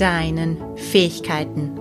[0.00, 1.72] deinen Fähigkeiten.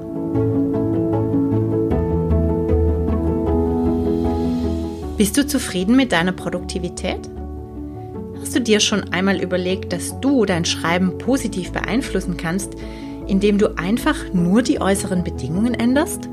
[5.18, 7.30] Bist du zufrieden mit deiner Produktivität?
[8.40, 12.74] Hast du dir schon einmal überlegt, dass du dein Schreiben positiv beeinflussen kannst,
[13.28, 16.30] indem du einfach nur die äußeren Bedingungen änderst?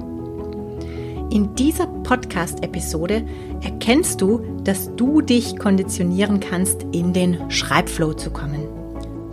[1.31, 3.25] In dieser Podcast-Episode
[3.63, 8.74] erkennst du, dass du dich konditionieren kannst, in den Schreibflow zu kommen.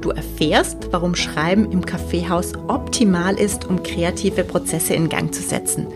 [0.01, 5.87] Du erfährst, warum Schreiben im Kaffeehaus optimal ist, um kreative Prozesse in Gang zu setzen.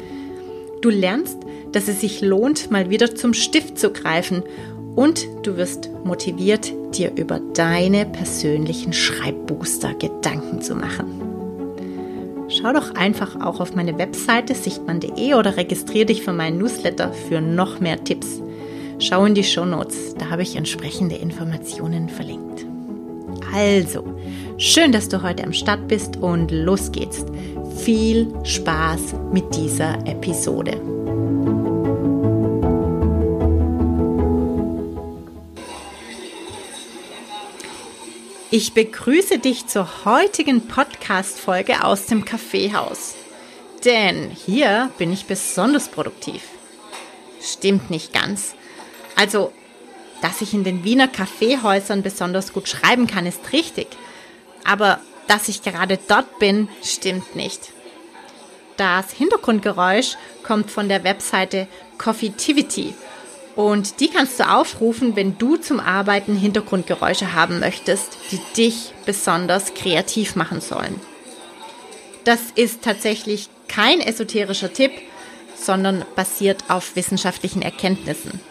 [0.82, 1.38] Du lernst,
[1.72, 4.44] dass es sich lohnt, mal wieder zum Stift zu greifen
[4.96, 11.22] und du wirst motiviert, dir über deine persönlichen Schreibbooster Gedanken zu machen.
[12.48, 17.42] Schau doch einfach auch auf meine Webseite sichtmann.de oder registriere dich für meinen Newsletter für
[17.42, 18.42] noch mehr Tipps.
[19.00, 22.65] Schau in die Show Notes, da habe ich entsprechende Informationen verlinkt.
[23.56, 24.04] Also,
[24.58, 27.26] schön, dass du heute am Start bist und los geht's.
[27.78, 30.82] Viel Spaß mit dieser Episode.
[38.52, 43.16] Ich begrüße dich zur heutigen Podcast-Folge aus dem Kaffeehaus.
[43.86, 46.42] Denn hier bin ich besonders produktiv.
[47.40, 48.54] Stimmt nicht ganz.
[49.16, 49.54] Also,
[50.22, 53.88] dass ich in den Wiener Kaffeehäusern besonders gut schreiben kann, ist richtig.
[54.64, 57.72] Aber dass ich gerade dort bin, stimmt nicht.
[58.78, 62.94] Das Hintergrundgeräusch kommt von der Webseite Coffeetivity
[63.56, 69.74] und die kannst du aufrufen, wenn du zum Arbeiten Hintergrundgeräusche haben möchtest, die dich besonders
[69.74, 71.00] kreativ machen sollen.
[72.26, 74.92] Das ist tatsächlich kein esoterischer Tipp,
[75.56, 78.42] sondern basiert auf wissenschaftlichen Erkenntnissen.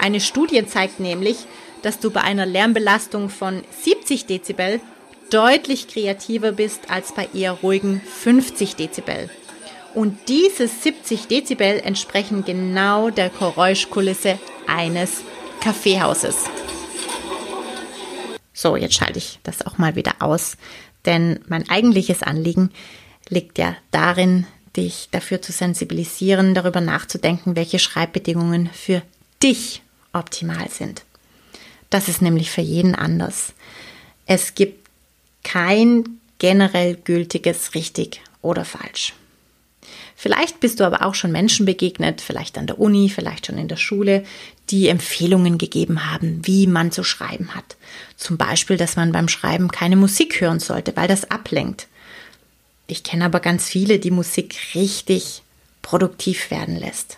[0.00, 1.36] Eine Studie zeigt nämlich,
[1.82, 4.80] dass du bei einer Lärmbelastung von 70 Dezibel
[5.28, 9.28] deutlich kreativer bist als bei eher ruhigen 50 Dezibel.
[9.94, 15.22] Und diese 70 Dezibel entsprechen genau der Geräuschkulisse eines
[15.60, 16.46] Kaffeehauses.
[18.54, 20.56] So, jetzt schalte ich das auch mal wieder aus,
[21.04, 22.70] denn mein eigentliches Anliegen
[23.28, 24.46] liegt ja darin,
[24.76, 29.02] dich dafür zu sensibilisieren, darüber nachzudenken, welche Schreibbedingungen für
[29.42, 29.82] dich
[30.12, 31.04] optimal sind.
[31.90, 33.52] Das ist nämlich für jeden anders.
[34.26, 34.88] Es gibt
[35.42, 39.14] kein generell gültiges richtig oder falsch.
[40.16, 43.68] Vielleicht bist du aber auch schon Menschen begegnet, vielleicht an der Uni, vielleicht schon in
[43.68, 44.24] der Schule,
[44.68, 47.76] die Empfehlungen gegeben haben, wie man zu schreiben hat.
[48.16, 51.88] Zum Beispiel, dass man beim Schreiben keine Musik hören sollte, weil das ablenkt.
[52.86, 55.42] Ich kenne aber ganz viele, die Musik richtig
[55.80, 57.16] produktiv werden lässt.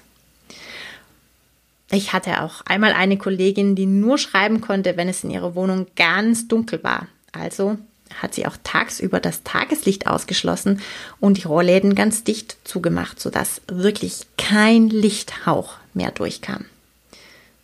[1.95, 5.87] Ich hatte auch einmal eine Kollegin, die nur schreiben konnte, wenn es in ihrer Wohnung
[5.95, 7.07] ganz dunkel war.
[7.33, 7.77] Also
[8.21, 10.81] hat sie auch tagsüber das Tageslicht ausgeschlossen
[11.21, 16.65] und die Rohrläden ganz dicht zugemacht, sodass wirklich kein Lichthauch mehr durchkam.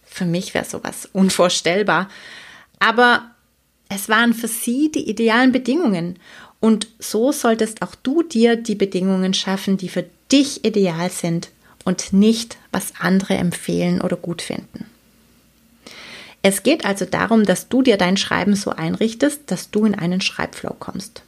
[0.05, 2.11] Für mich wäre sowas unvorstellbar.
[2.81, 3.31] Aber
[3.89, 6.19] es waren für sie die idealen Bedingungen.
[6.61, 11.49] Und so solltest auch du dir die Bedingungen schaffen, die für dich ideal sind
[11.89, 14.85] und nicht, was andere empfehlen oder gut finden.
[16.43, 20.21] Es geht also darum, dass du dir dein Schreiben so einrichtest, dass du in einen
[20.21, 21.23] Schreibflow kommst.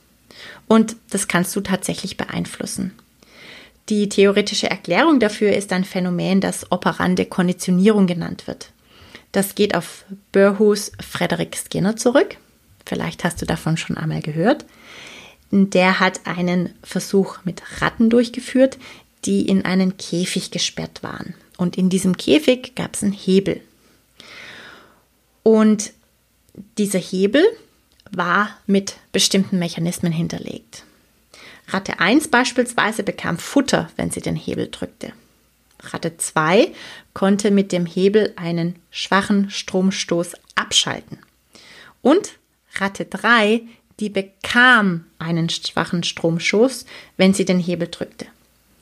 [0.69, 2.93] Und das kannst du tatsächlich beeinflussen.
[3.89, 8.71] Die theoretische Erklärung dafür ist ein Phänomen, das operante Konditionierung genannt wird.
[9.33, 12.37] Das geht auf Burhus Frederick Skinner zurück.
[12.85, 14.67] Vielleicht hast du davon schon einmal gehört.
[15.53, 18.77] Der hat einen Versuch mit Ratten durchgeführt,
[19.25, 21.35] die in einen Käfig gesperrt waren.
[21.57, 23.61] Und in diesem Käfig gab es einen Hebel.
[25.43, 25.93] Und
[26.79, 27.45] dieser Hebel
[28.11, 30.85] war mit bestimmten Mechanismen hinterlegt.
[31.69, 35.13] Ratte 1 beispielsweise bekam Futter, wenn sie den Hebel drückte.
[35.83, 36.73] Ratte 2
[37.15, 41.19] konnte mit dem Hebel einen schwachen Stromstoß abschalten.
[42.03, 42.33] Und
[42.75, 43.63] Ratte 3,
[43.99, 46.87] die bekam einen schwachen Stromstoß,
[47.17, 48.27] wenn sie den Hebel drückte.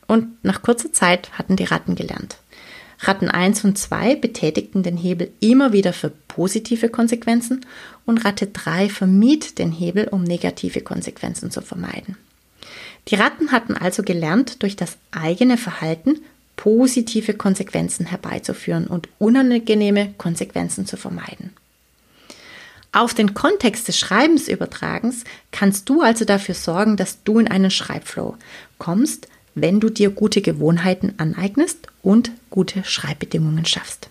[0.09, 2.39] Und nach kurzer Zeit hatten die Ratten gelernt.
[3.01, 7.65] Ratten 1 und 2 betätigten den Hebel immer wieder für positive Konsequenzen
[8.07, 12.17] und Ratte 3 vermied den Hebel, um negative Konsequenzen zu vermeiden.
[13.07, 16.21] Die Ratten hatten also gelernt, durch das eigene Verhalten
[16.57, 21.53] positive Konsequenzen herbeizuführen und unangenehme Konsequenzen zu vermeiden.
[22.91, 27.71] Auf den Kontext des Schreibens übertragens kannst du also dafür sorgen, dass du in einen
[27.71, 28.37] Schreibflow
[28.79, 29.29] kommst,
[29.61, 34.09] wenn du dir gute Gewohnheiten aneignest und gute Schreibbedingungen schaffst.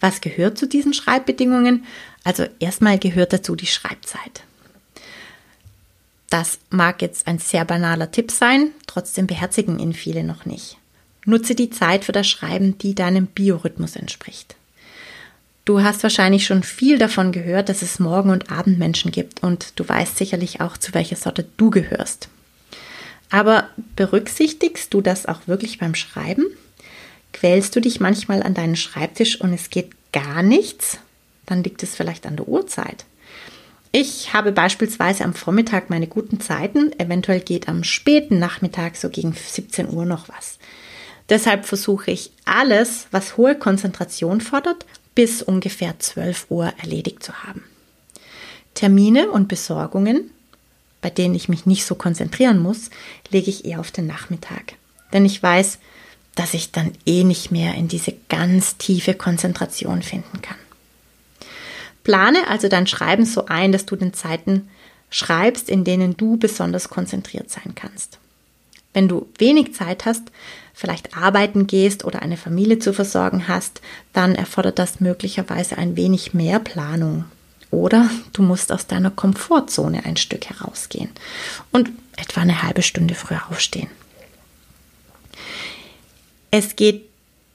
[0.00, 1.84] Was gehört zu diesen Schreibbedingungen?
[2.24, 4.42] Also erstmal gehört dazu die Schreibzeit.
[6.30, 10.78] Das mag jetzt ein sehr banaler Tipp sein, trotzdem beherzigen ihn viele noch nicht.
[11.26, 14.56] Nutze die Zeit für das Schreiben, die deinem Biorhythmus entspricht.
[15.64, 19.88] Du hast wahrscheinlich schon viel davon gehört, dass es Morgen- und Abendmenschen gibt und du
[19.88, 22.28] weißt sicherlich auch, zu welcher Sorte du gehörst.
[23.30, 26.46] Aber berücksichtigst du das auch wirklich beim Schreiben?
[27.32, 30.98] Quälst du dich manchmal an deinen Schreibtisch und es geht gar nichts?
[31.46, 33.04] Dann liegt es vielleicht an der Uhrzeit.
[33.96, 39.32] Ich habe beispielsweise am Vormittag meine guten Zeiten, eventuell geht am späten Nachmittag so gegen
[39.32, 40.58] 17 Uhr noch was.
[41.28, 44.84] Deshalb versuche ich alles, was hohe Konzentration fordert,
[45.14, 47.62] bis ungefähr 12 Uhr erledigt zu haben.
[48.74, 50.30] Termine und Besorgungen,
[51.04, 52.88] bei denen ich mich nicht so konzentrieren muss,
[53.28, 54.72] lege ich eher auf den Nachmittag.
[55.12, 55.78] Denn ich weiß,
[56.34, 60.56] dass ich dann eh nicht mehr in diese ganz tiefe Konzentration finden kann.
[62.04, 64.70] Plane also dein Schreiben so ein, dass du den Zeiten
[65.10, 68.18] schreibst, in denen du besonders konzentriert sein kannst.
[68.94, 70.22] Wenn du wenig Zeit hast,
[70.72, 73.82] vielleicht arbeiten gehst oder eine Familie zu versorgen hast,
[74.14, 77.26] dann erfordert das möglicherweise ein wenig mehr Planung.
[77.74, 81.10] Oder du musst aus deiner Komfortzone ein Stück herausgehen
[81.72, 83.88] und etwa eine halbe Stunde früher aufstehen.
[86.52, 87.02] Es geht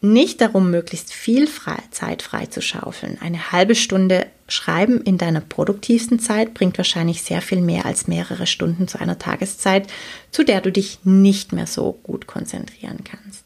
[0.01, 1.47] nicht darum, möglichst viel
[1.91, 3.17] Zeit frei zu schaufeln.
[3.21, 8.45] Eine halbe Stunde Schreiben in deiner produktivsten Zeit bringt wahrscheinlich sehr viel mehr als mehrere
[8.45, 9.87] Stunden zu einer Tageszeit,
[10.31, 13.45] zu der du dich nicht mehr so gut konzentrieren kannst.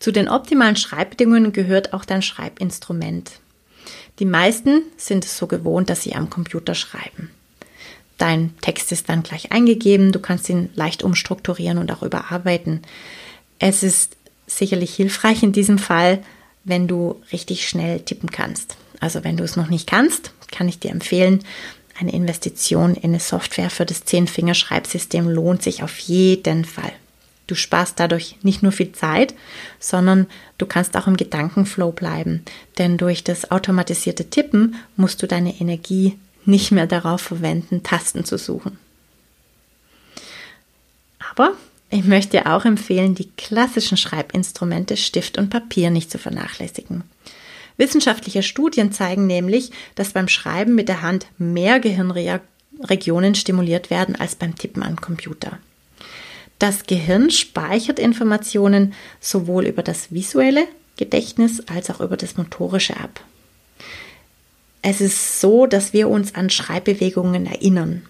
[0.00, 3.40] Zu den optimalen Schreibbedingungen gehört auch dein Schreibinstrument.
[4.20, 7.30] Die meisten sind es so gewohnt, dass sie am Computer schreiben.
[8.18, 12.82] Dein Text ist dann gleich eingegeben, du kannst ihn leicht umstrukturieren und auch überarbeiten.
[13.58, 16.22] Es ist sicherlich hilfreich in diesem Fall,
[16.64, 18.76] wenn du richtig schnell tippen kannst.
[19.00, 21.42] Also wenn du es noch nicht kannst, kann ich dir empfehlen,
[21.98, 26.92] eine Investition in eine Software für das Zehnfinger-Schreibsystem lohnt sich auf jeden Fall.
[27.50, 29.34] Du sparst dadurch nicht nur viel Zeit,
[29.80, 32.44] sondern du kannst auch im Gedankenflow bleiben.
[32.78, 38.38] Denn durch das automatisierte Tippen musst du deine Energie nicht mehr darauf verwenden, Tasten zu
[38.38, 38.78] suchen.
[41.32, 41.54] Aber
[41.90, 47.02] ich möchte dir auch empfehlen, die klassischen Schreibinstrumente Stift und Papier nicht zu vernachlässigen.
[47.78, 54.36] Wissenschaftliche Studien zeigen nämlich, dass beim Schreiben mit der Hand mehr Gehirnregionen stimuliert werden als
[54.36, 55.58] beim Tippen am Computer.
[56.60, 60.68] Das Gehirn speichert Informationen sowohl über das visuelle
[60.98, 63.24] Gedächtnis als auch über das motorische ab.
[64.82, 68.02] Es ist so, dass wir uns an Schreibbewegungen erinnern.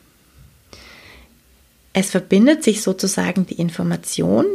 [1.93, 4.47] Es verbindet sich sozusagen die Information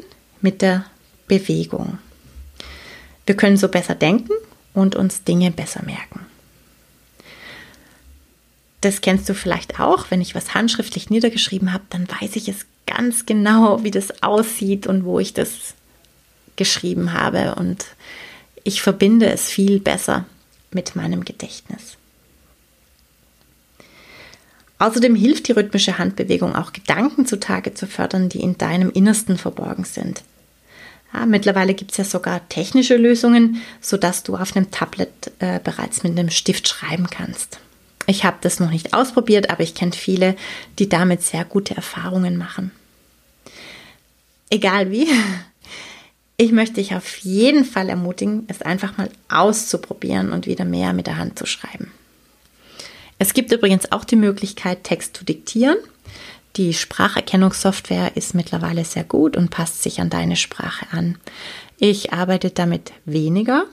[0.42, 0.86] mit der
[1.28, 1.98] Bewegung.
[3.26, 4.34] Wir können so besser denken
[4.74, 6.26] und uns Dinge besser merken.
[8.82, 12.66] Das kennst du vielleicht auch, wenn ich was handschriftlich niedergeschrieben habe, dann weiß ich es
[12.86, 15.74] ganz genau, wie das aussieht und wo ich das
[16.56, 17.86] geschrieben habe und
[18.64, 20.26] ich verbinde es viel besser
[20.72, 21.98] mit meinem Gedächtnis.
[24.78, 29.86] Außerdem hilft die rhythmische Handbewegung auch Gedanken zutage zu fördern, die in deinem Innersten verborgen
[29.86, 30.24] sind.
[31.14, 36.04] Ja, mittlerweile gibt es ja sogar technische Lösungen, sodass du auf einem Tablet äh, bereits
[36.04, 37.60] mit einem Stift schreiben kannst.
[38.08, 40.36] Ich habe das noch nicht ausprobiert, aber ich kenne viele,
[40.78, 42.72] die damit sehr gute Erfahrungen machen.
[44.50, 45.08] Egal wie,
[46.38, 51.08] ich möchte dich auf jeden Fall ermutigen, es einfach mal auszuprobieren und wieder mehr mit
[51.08, 51.92] der Hand zu schreiben.
[53.18, 55.78] Es gibt übrigens auch die Möglichkeit, Text zu diktieren.
[56.58, 61.18] Die Spracherkennungssoftware ist mittlerweile sehr gut und passt sich an deine Sprache an.
[61.78, 63.66] Ich arbeite damit weniger,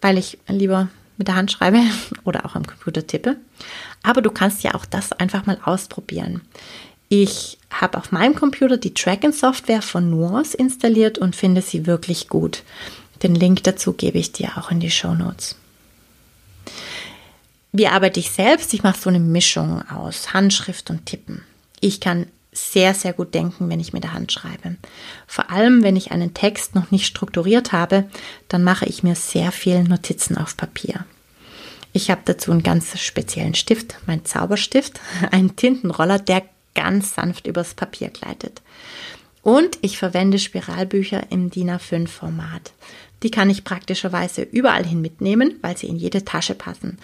[0.00, 1.80] weil ich lieber mit der Hand schreibe
[2.24, 3.36] oder auch am Computer tippe.
[4.02, 6.42] Aber du kannst ja auch das einfach mal ausprobieren.
[7.08, 12.64] Ich habe auf meinem Computer die Tracking-Software von Nuance installiert und finde sie wirklich gut.
[13.22, 15.56] Den Link dazu gebe ich dir auch in die Show Notes.
[17.72, 18.74] Wie arbeite ich selbst?
[18.74, 21.42] Ich mache so eine Mischung aus Handschrift und Tippen.
[21.80, 24.76] Ich kann sehr, sehr gut denken, wenn ich mit der Hand schreibe.
[25.26, 28.04] Vor allem, wenn ich einen Text noch nicht strukturiert habe,
[28.48, 31.04] dann mache ich mir sehr viel Notizen auf Papier.
[31.92, 36.42] Ich habe dazu einen ganz speziellen Stift, mein Zauberstift, einen Tintenroller, der
[36.74, 38.62] ganz sanft übers Papier gleitet.
[39.42, 42.72] Und ich verwende Spiralbücher im DIN A5 Format.
[43.22, 46.98] Die kann ich praktischerweise überall hin mitnehmen, weil sie in jede Tasche passen.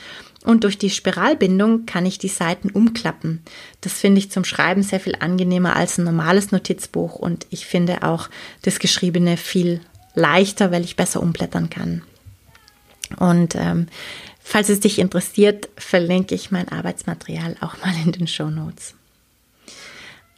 [0.45, 3.43] Und durch die Spiralbindung kann ich die Seiten umklappen.
[3.81, 8.03] Das finde ich zum Schreiben sehr viel angenehmer als ein normales Notizbuch und ich finde
[8.03, 8.29] auch
[8.63, 9.81] das Geschriebene viel
[10.15, 12.03] leichter, weil ich besser umblättern kann.
[13.19, 13.87] Und ähm,
[14.41, 18.95] falls es dich interessiert, verlinke ich mein Arbeitsmaterial auch mal in den Show Notes.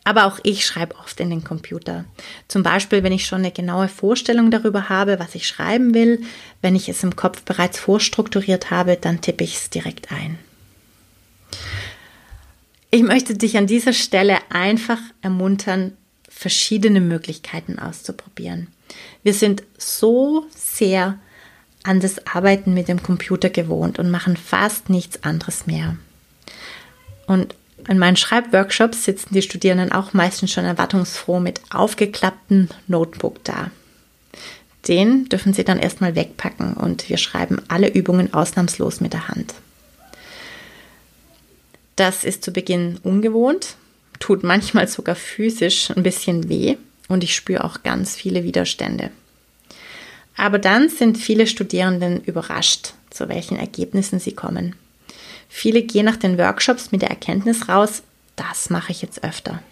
[0.04, 2.04] Aber auch ich schreibe oft in den Computer.
[2.46, 6.22] Zum Beispiel, wenn ich schon eine genaue Vorstellung darüber habe, was ich schreiben will,
[6.60, 10.38] wenn ich es im Kopf bereits vorstrukturiert habe, dann tippe ich es direkt ein.
[12.90, 15.96] Ich möchte dich an dieser Stelle einfach ermuntern,
[16.28, 18.68] verschiedene Möglichkeiten auszuprobieren.
[19.22, 21.18] Wir sind so sehr
[21.82, 25.96] an das Arbeiten mit dem Computer gewohnt und machen fast nichts anderes mehr.
[27.26, 27.54] Und
[27.88, 33.70] in meinen Schreibworkshops sitzen die Studierenden auch meistens schon erwartungsfroh mit aufgeklapptem Notebook da.
[34.88, 39.54] Den dürfen sie dann erstmal wegpacken und wir schreiben alle Übungen ausnahmslos mit der Hand.
[41.96, 43.76] Das ist zu Beginn ungewohnt,
[44.18, 46.76] tut manchmal sogar physisch ein bisschen weh
[47.08, 49.10] und ich spüre auch ganz viele Widerstände.
[50.36, 54.74] Aber dann sind viele Studierenden überrascht, zu welchen Ergebnissen sie kommen.
[55.56, 58.02] Viele gehen nach den Workshops mit der Erkenntnis raus,
[58.34, 59.62] das mache ich jetzt öfter.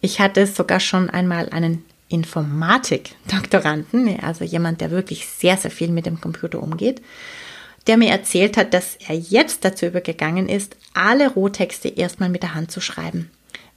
[0.00, 6.06] Ich hatte sogar schon einmal einen Informatik-Doktoranden, also jemand, der wirklich sehr, sehr viel mit
[6.06, 7.02] dem Computer umgeht,
[7.88, 12.54] der mir erzählt hat, dass er jetzt dazu übergegangen ist, alle Rohtexte erstmal mit der
[12.54, 13.32] Hand zu schreiben,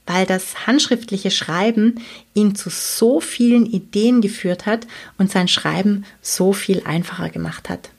[0.06, 2.00] weil das handschriftliche Schreiben
[2.34, 4.86] ihn zu so vielen Ideen geführt hat
[5.18, 7.90] und sein Schreiben so viel einfacher gemacht hat.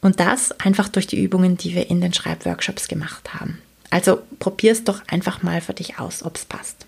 [0.00, 3.60] Und das einfach durch die Übungen, die wir in den Schreibworkshops gemacht haben.
[3.90, 6.86] Also probier es doch einfach mal für dich aus, ob es passt.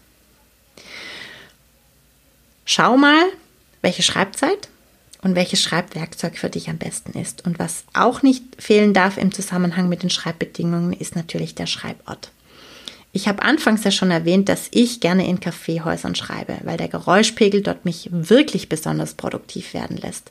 [2.65, 3.25] Schau mal,
[3.83, 4.69] welche Schreibzeit
[5.23, 7.45] und welches Schreibwerkzeug für dich am besten ist.
[7.45, 12.31] Und was auch nicht fehlen darf im Zusammenhang mit den Schreibbedingungen, ist natürlich der Schreibort.
[13.13, 17.63] Ich habe anfangs ja schon erwähnt, dass ich gerne in Kaffeehäusern schreibe, weil der Geräuschpegel
[17.63, 20.31] dort mich wirklich besonders produktiv werden lässt.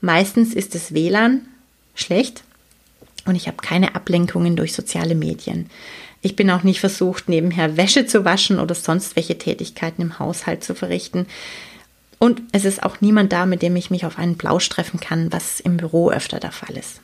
[0.00, 1.46] Meistens ist es WLAN,
[1.98, 2.42] schlecht
[3.28, 5.70] und ich habe keine Ablenkungen durch soziale Medien.
[6.20, 10.64] Ich bin auch nicht versucht, nebenher Wäsche zu waschen oder sonst welche Tätigkeiten im Haushalt
[10.64, 11.26] zu verrichten.
[12.18, 15.32] Und es ist auch niemand da, mit dem ich mich auf einen Plausch treffen kann,
[15.32, 17.00] was im Büro öfter der Fall ist.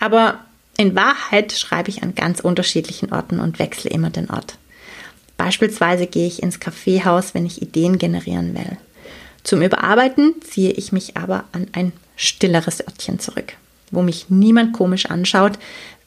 [0.00, 0.40] Aber
[0.76, 4.58] in Wahrheit schreibe ich an ganz unterschiedlichen Orten und wechsle immer den Ort.
[5.38, 8.76] Beispielsweise gehe ich ins Kaffeehaus, wenn ich Ideen generieren will.
[9.44, 13.54] Zum Überarbeiten ziehe ich mich aber an ein stilleres Örtchen zurück
[13.90, 15.58] wo mich niemand komisch anschaut,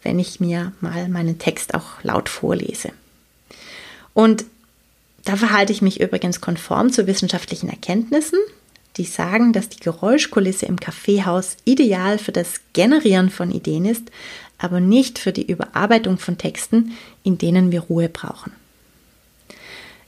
[0.04, 2.92] wenn ich mir mal meinen Text auch laut vorlese.
[4.14, 4.46] Und
[5.24, 8.40] da verhalte ich mich übrigens konform zu wissenschaftlichen Erkenntnissen,
[8.98, 14.12] die sagen, dass die Geräuschkulisse im Kaffeehaus ideal für das Generieren von Ideen ist,
[14.58, 16.92] aber nicht für die Überarbeitung von Texten,
[17.24, 18.52] in denen wir Ruhe brauchen.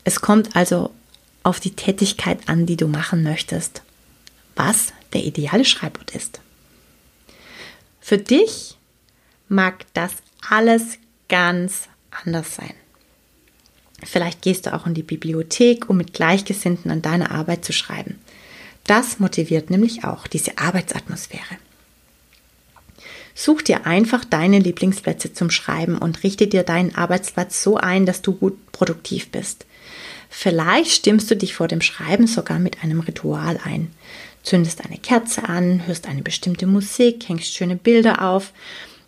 [0.04, 0.92] Es kommt also
[1.44, 3.82] auf die Tätigkeit an, die du machen möchtest,
[4.56, 6.40] was der ideale Schreibort ist.
[8.06, 8.76] Für dich
[9.48, 10.12] mag das
[10.50, 10.98] alles
[11.30, 12.74] ganz anders sein.
[14.04, 18.20] Vielleicht gehst du auch in die Bibliothek, um mit Gleichgesinnten an deiner Arbeit zu schreiben.
[18.84, 21.56] Das motiviert nämlich auch diese Arbeitsatmosphäre.
[23.36, 28.22] Such dir einfach deine Lieblingsplätze zum Schreiben und richte dir deinen Arbeitsplatz so ein, dass
[28.22, 29.66] du gut produktiv bist.
[30.30, 33.92] Vielleicht stimmst du dich vor dem Schreiben sogar mit einem Ritual ein
[34.44, 38.54] zündest eine Kerze an, hörst eine bestimmte Musik, hängst schöne Bilder auf.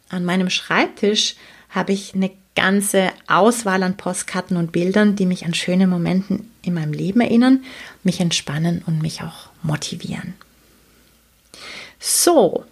[0.10, 1.36] An meinem Schreibtisch
[1.70, 6.74] habe ich eine ganze Auswahl an Postkarten und Bildern, die mich an schöne Momenten in
[6.74, 7.64] meinem Leben erinnern,
[8.04, 10.34] mich entspannen und mich auch motivieren.
[12.00, 12.64] So,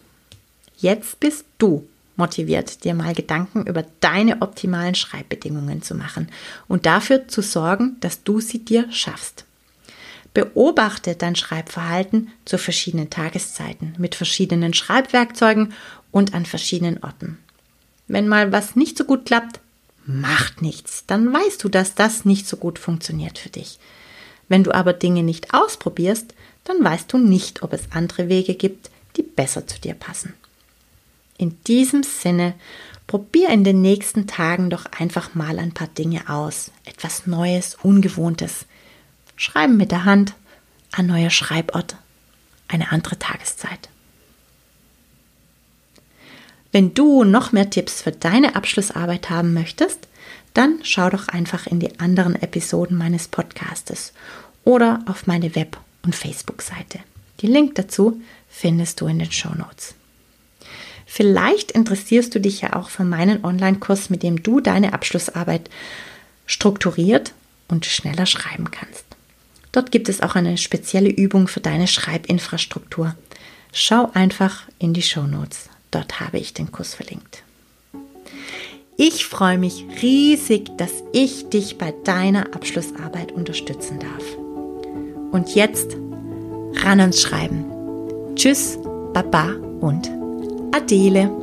[0.77, 6.29] jetzt bist du motiviert, dir mal Gedanken über deine optimalen Schreibbedingungen zu machen
[6.67, 9.45] und dafür zu sorgen, dass du sie dir schaffst.
[10.33, 15.73] Beobachte dein Schreibverhalten zu verschiedenen Tageszeiten, mit verschiedenen Schreibwerkzeugen
[16.11, 17.37] und an verschiedenen Orten.
[18.07, 19.59] Wenn mal was nicht so gut klappt,
[20.05, 21.05] macht nichts.
[21.07, 23.79] Dann weißt du, dass das nicht so gut funktioniert für dich.
[24.49, 28.89] Wenn du aber Dinge nicht ausprobierst, dann weißt du nicht, ob es andere Wege gibt,
[29.17, 30.33] die besser zu dir passen.
[31.37, 32.53] In diesem Sinne,
[33.07, 36.71] probier in den nächsten Tagen doch einfach mal ein paar Dinge aus.
[36.85, 38.65] Etwas Neues, Ungewohntes.
[39.35, 40.33] Schreiben mit der Hand,
[40.91, 41.95] ein neuer Schreibort,
[42.67, 43.89] eine andere Tageszeit.
[46.71, 50.07] Wenn du noch mehr Tipps für deine Abschlussarbeit haben möchtest,
[50.53, 54.13] Dann schau doch einfach in die anderen Episoden meines Podcastes
[54.63, 56.99] oder auf meine Web- und Facebook-Seite.
[57.39, 59.95] Die Link dazu findest du in den Show Notes.
[61.05, 65.69] Vielleicht interessierst du dich ja auch für meinen Online-Kurs, mit dem du deine Abschlussarbeit
[66.45, 67.33] strukturiert
[67.67, 69.05] und schneller schreiben kannst.
[69.73, 73.15] Dort gibt es auch eine spezielle Übung für deine Schreibinfrastruktur.
[73.73, 75.67] Schau einfach in die Show Notes.
[75.91, 77.43] Dort habe ich den Kurs verlinkt.
[78.95, 84.23] Ich freue mich riesig, dass ich dich bei deiner Abschlussarbeit unterstützen darf.
[85.31, 85.97] Und jetzt
[86.83, 87.65] ran ans Schreiben.
[88.35, 88.77] Tschüss,
[89.13, 90.11] Baba und
[90.71, 91.42] Adele.